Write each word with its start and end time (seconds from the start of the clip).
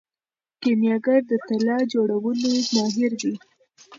کیمیاګر 0.61 1.19
د 1.31 1.33
طلا 1.47 1.77
جوړولو 1.91 2.49
ماهر 2.75 3.11
دی. 3.21 3.33